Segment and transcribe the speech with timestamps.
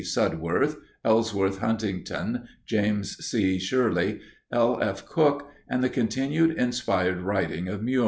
[0.03, 3.59] Sudworth, Ellsworth Huntington, James C.
[3.59, 4.19] Shirley,
[4.51, 4.81] L.
[4.81, 5.05] F.
[5.05, 7.99] Cook, and the continued inspired writing of Muir.